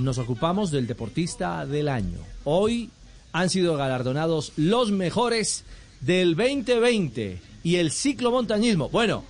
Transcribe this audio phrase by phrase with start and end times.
[0.00, 2.18] nos ocupamos del deportista del año.
[2.44, 2.90] Hoy
[3.32, 5.64] han sido galardonados los mejores
[6.00, 8.88] del 2020 y el ciclomontañismo.
[8.88, 9.24] Bueno,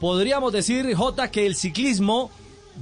[0.00, 2.30] podríamos decir, J, que el ciclismo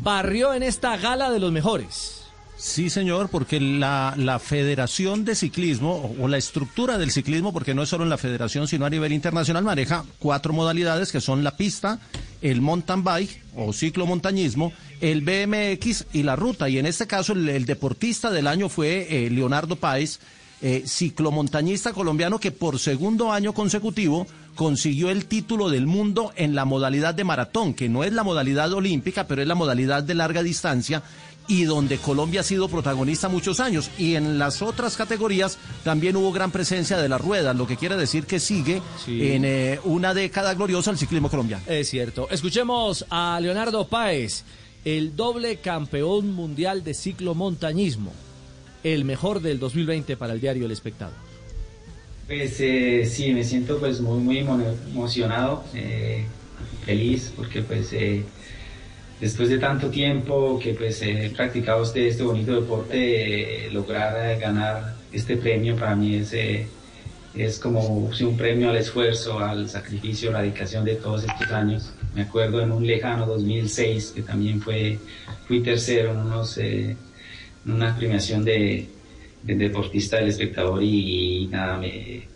[0.02, 2.24] barrió en esta gala de los mejores.
[2.56, 7.82] Sí, señor, porque la, la Federación de Ciclismo o, la estructura del ciclismo, porque no
[7.82, 11.56] es solo en la Federación, sino a nivel internacional, maneja cuatro modalidades que son la
[11.56, 11.98] pista,
[12.44, 16.68] el mountain bike o ciclomontañismo, el BMX y la ruta.
[16.68, 20.20] Y en este caso el, deportista del año fue eh, Leonardo Páez,
[20.60, 26.66] eh, ciclomontañista colombiano que por segundo año consecutivo consiguió el título del mundo en la
[26.66, 30.42] modalidad de maratón, que no es la modalidad olímpica, pero es la modalidad de larga
[30.42, 31.02] distancia
[31.46, 33.90] y donde Colombia ha sido protagonista muchos años.
[33.98, 37.96] Y en las otras categorías también hubo gran presencia de las ruedas, lo que quiere
[37.96, 41.64] decir que sigue en eh, una década gloriosa el ciclismo colombiano.
[41.66, 42.28] Es cierto.
[42.30, 44.44] Escuchemos a Leonardo Páez,
[44.84, 48.12] el doble campeón mundial de ciclomontañismo,
[48.82, 51.14] el mejor del 2020 para el diario El Espectador.
[52.26, 54.42] Pues eh, sí, me siento pues muy, muy
[54.90, 56.24] emocionado, eh,
[56.86, 57.92] feliz, porque pues
[59.20, 64.38] después de tanto tiempo que pues he practicado este, este bonito deporte, eh, lograr eh,
[64.38, 66.66] ganar este premio para mí es, eh,
[67.34, 71.92] es como un premio al esfuerzo, al sacrificio, la dedicación de todos estos años.
[72.14, 74.98] Me acuerdo en un lejano 2006 que también fue,
[75.46, 76.96] fui tercero en,
[77.66, 78.88] una premiación de,
[79.42, 82.28] deportista del espectador y, nada, me,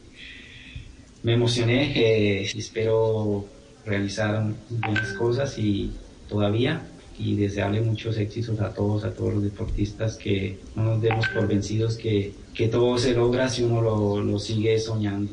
[1.22, 3.46] me emocioné, espero
[3.84, 5.92] realizar buenas cosas y
[6.28, 6.82] todavía
[7.18, 11.48] y desearle muchos éxitos a todos, a todos los deportistas, que no nos demos por
[11.48, 15.32] vencidos, que, que todo se logra si uno lo, sigue soñando.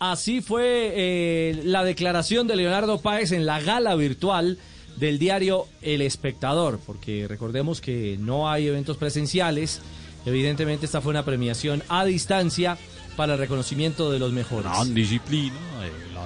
[0.00, 4.58] Así fue eh, la declaración de Leonardo Páez en la gala virtual
[4.96, 9.80] del diario El Espectador, porque recordemos que no hay eventos presenciales,
[10.26, 12.76] evidentemente esta fue una premiación a distancia
[13.16, 14.70] para el reconocimiento de los mejores.
[14.72, 15.54] Gran disciplina,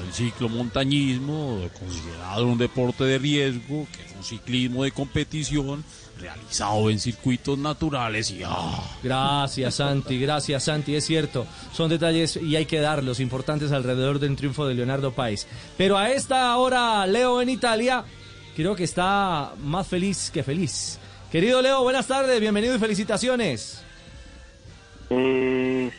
[0.01, 5.85] el ciclomontañismo, considerado un deporte de riesgo, que es un ciclismo de competición
[6.19, 8.83] realizado en circuitos naturales y ¡ah!
[9.03, 14.37] Gracias Santi, gracias Santi, es cierto, son detalles y hay que darlos importantes alrededor del
[14.37, 15.47] triunfo de Leonardo País.
[15.77, 18.05] Pero a esta hora Leo en Italia
[18.57, 20.99] creo que está más feliz que feliz.
[21.31, 23.85] Querido Leo, buenas tardes, bienvenido y felicitaciones.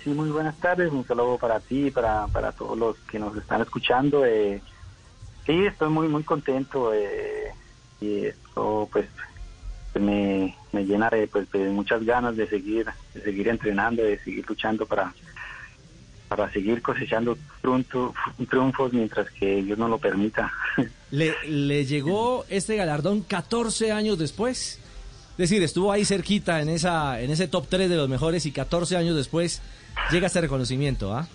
[0.04, 0.92] Sí, muy buenas tardes.
[0.92, 4.26] Un saludo para ti para, para todos los que nos están escuchando.
[4.26, 4.62] Eh,
[5.46, 6.94] sí, estoy muy, muy contento.
[6.94, 7.52] Eh,
[8.02, 9.08] y esto, pues,
[10.00, 14.86] me, me llena de, pues, muchas ganas de seguir, de seguir entrenando, de seguir luchando
[14.86, 15.14] para,
[16.28, 20.52] para seguir cosechando triunfos mientras que Dios no lo permita.
[21.12, 24.80] ¿Le, ¿Le llegó este galardón 14 años después?
[25.32, 28.52] Es decir, estuvo ahí cerquita en esa en ese top 3 de los mejores y
[28.52, 29.62] 14 años después
[30.12, 31.28] llega este reconocimiento, ¿ah?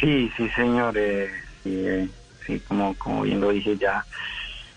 [0.00, 0.96] Sí, sí, señor.
[0.96, 1.30] Eh,
[1.64, 2.08] eh,
[2.46, 4.04] sí, como, como bien lo dije, ya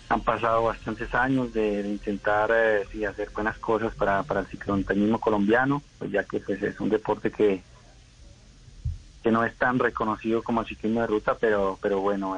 [0.09, 5.83] han pasado bastantes años de, intentar eh, hacer buenas cosas para, para el ciclomontañismo colombiano,
[5.99, 7.61] pues ya que pues, es un deporte que
[9.21, 12.37] que no es tan reconocido como el ciclismo de ruta, pero pero bueno,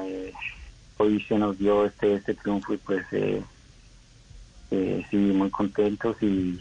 [0.96, 3.06] hoy se nos dio este este triunfo y pues
[4.72, 6.58] eh, sí, muy contentos y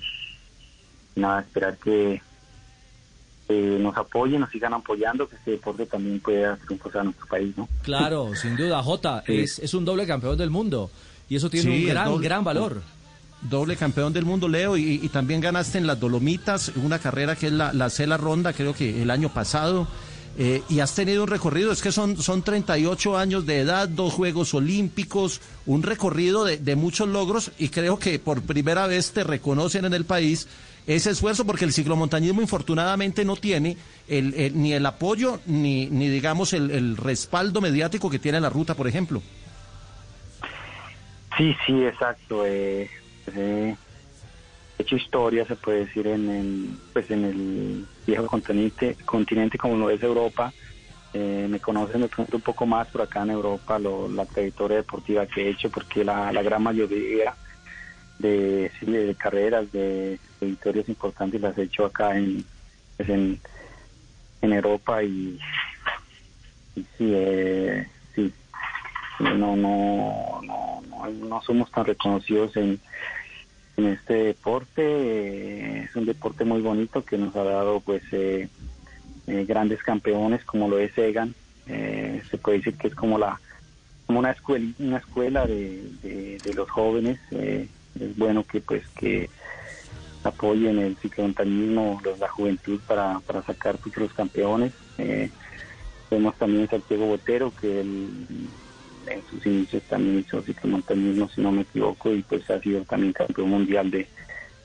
[1.16, 2.22] nada, esperar que
[3.60, 7.68] nos apoyen, nos sigan apoyando, que este deporte también pueda triunfar a nuestro país, ¿no?
[7.84, 10.90] Claro, sin duda, Jota, es, es un doble campeón del mundo
[11.30, 12.82] y eso tiene un gran, gran valor.
[13.42, 17.54] Doble campeón del mundo, Leo, y, también ganaste en las Dolomitas, una carrera que es
[17.54, 19.88] la, la Cela Ronda, creo que el año pasado.
[20.38, 24.14] Eh, y has tenido un recorrido, es que son, son 38 años de edad, dos
[24.14, 29.86] Juegos Olímpicos, un recorrido de, muchos logros y creo que por primera vez te reconocen
[29.86, 30.48] en el país
[30.88, 33.78] ese esfuerzo porque el ciclomontañismo infortunadamente no tiene
[34.08, 38.88] el, ni el apoyo ni, ni digamos el, respaldo mediático que tiene la ruta, por
[38.88, 39.22] ejemplo.
[41.38, 42.46] Sí, sí, exacto.
[42.46, 42.90] Eh,
[43.36, 43.76] eh
[44.82, 49.90] hecho historia, se puede decir, en el, pues en el viejo continente, continente como lo
[49.90, 50.52] es Europa.
[51.14, 55.50] Eh, me conocen un poco más por acá en Europa la trayectoria deportiva que he
[55.50, 57.34] hecho, porque la, gran mayoría
[58.20, 62.44] de, de carreras, de, victorias importantes las he hecho acá en,
[62.98, 63.40] pues en,
[64.42, 65.40] Europa y,
[66.76, 68.34] sí, eh, sí,
[69.20, 72.80] no, no, no, no, somos tan reconocidos en
[73.78, 74.82] en este deporte.
[74.84, 78.48] Eh, es un deporte muy bonito que nos ha dado pues eh,
[79.28, 81.34] eh, grandes campeones como lo es Egan.
[81.66, 83.40] se puede decir que es como la
[84.06, 87.20] como una escuela una escuela de, de, los jóvenes.
[87.32, 89.30] es bueno que pues que
[90.24, 94.74] apoyen el ciclomontañismo, la juventud para, para sacar futuros campeones.
[94.98, 95.30] Eh,
[96.10, 98.10] vemos también Santiago Botero, que él,
[99.08, 103.14] en sus inicios también hizo ciclomontañismo, si no me equivoco, y pues ha sido también
[103.14, 104.08] campeón mundial de,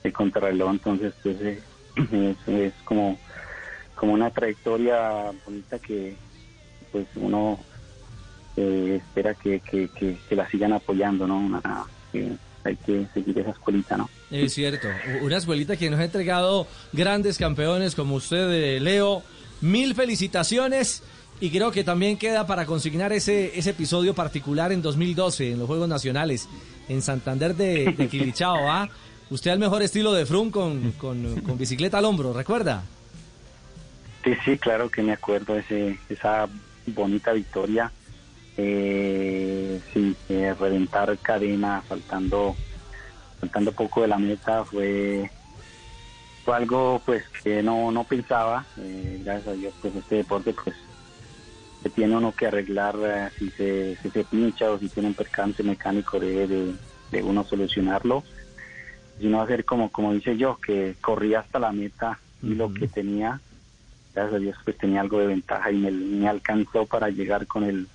[0.03, 0.71] de contrarreloj.
[0.71, 1.59] Entonces, pues eh,
[2.11, 3.17] es, es como,
[3.95, 6.15] como una trayectoria bonita que
[6.91, 7.59] pues uno
[8.55, 11.61] eh, espera que, que, que, la sigan apoyando, ¿no?
[12.11, 12.31] Que
[12.67, 14.09] hay que seguir esa escuelita, ¿no?
[14.29, 14.87] Es cierto,
[15.21, 19.23] una escuelita que nos ha entregado grandes campeones como usted, eh, Leo.
[19.59, 21.01] Mil felicitaciones
[21.39, 25.67] y creo que también queda para consignar ese, ese episodio particular en 2012 en los
[25.67, 26.47] Juegos Nacionales
[26.89, 28.69] en Santander de, de Quilichao.
[28.69, 28.87] ¿ah?
[29.29, 32.83] Usted al mejor estilo de Frum con, con, con bicicleta al hombro, ¿recuerda?
[34.23, 36.47] Sí, sí, claro que me acuerdo ese, esa
[36.87, 37.91] bonita victoria.
[38.59, 42.55] Eh, sí, eh, reventar cadena faltando
[43.39, 45.29] faltando poco de la meta fue
[46.43, 48.65] fue algo pues que no no pensaba.
[48.77, 50.75] Eh, gracias a Dios pues este deporte pues
[51.83, 55.13] se tiene uno que arreglar eh, si se si se pincha o si tiene un
[55.15, 56.73] percance mecánico de, de,
[57.11, 58.23] de uno solucionarlo
[59.19, 63.39] sino hacer como como dice yo que corría hasta la meta y lo que tenía
[64.15, 67.63] gracias a Dios pues tenía algo de ventaja y me, me alcanzó para llegar con
[67.63, 67.87] el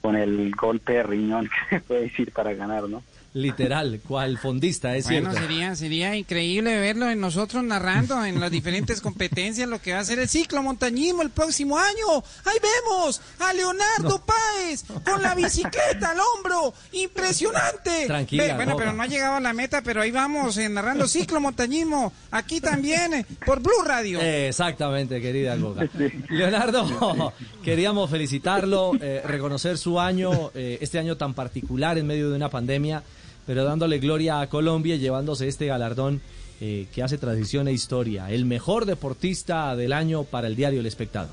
[0.00, 3.02] con el golpe de riñón que se puede decir para ganar, ¿no?
[3.32, 5.46] Literal, cual fondista, es Bueno, cierto.
[5.46, 10.04] sería, sería increíble verlo en nosotros narrando en las diferentes competencias lo que va a
[10.04, 12.24] ser el ciclo montañismo el próximo año.
[12.44, 16.74] Ahí vemos a Leonardo Páez con la bicicleta al hombro.
[16.92, 18.06] Impresionante.
[18.06, 21.40] Tranquila, bueno, pero no ha llegado a la meta, pero ahí vamos eh, narrando ciclo
[21.40, 22.12] montañismo.
[22.32, 24.20] Aquí también eh, por Blue Radio.
[24.20, 25.88] Exactamente, querida Goga.
[26.28, 27.32] Leonardo,
[27.64, 32.48] queríamos felicitarlo, eh, reconocer su año, eh, este año tan particular en medio de una
[32.48, 33.02] pandemia,
[33.50, 36.20] pero dándole gloria a Colombia y llevándose este galardón
[36.60, 38.30] eh, que hace tradición e historia.
[38.30, 41.32] El mejor deportista del año para el diario El Espectador.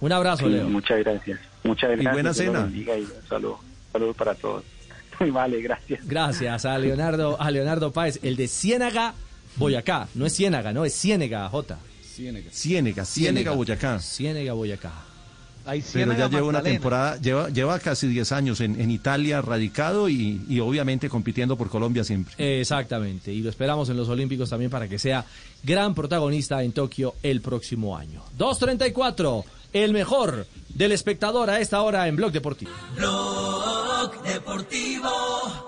[0.00, 0.68] Un abrazo, Sí, Leo.
[0.68, 1.38] muchas gracias.
[1.62, 2.12] Muchas gracias.
[2.12, 2.72] buena Dios los cena.
[2.76, 3.60] y un saludo,
[3.92, 4.64] saludo para todos.
[5.20, 6.04] Vale, gracias.
[6.04, 9.14] Gracias a Leonardo, a Leonardo Páez, el de Ciénaga,
[9.54, 10.08] Boyacá.
[10.16, 11.78] No es Ciénaga, no, es Ciénega, J.
[12.50, 14.00] Ciénega, Ciénega, Boyacá.
[14.00, 14.90] Ciénega, Boyacá.
[15.92, 20.40] Pero ya lleva una temporada, lleva, lleva casi 10 años en, en Italia radicado y,
[20.48, 22.60] y obviamente compitiendo por Colombia siempre.
[22.60, 25.24] Exactamente, y lo esperamos en los Olímpicos también para que sea
[25.62, 28.22] gran protagonista en Tokio el próximo año.
[28.38, 32.70] 2.34, el mejor del espectador a esta hora en Blog Deportivo.
[32.96, 35.67] Blog Deportivo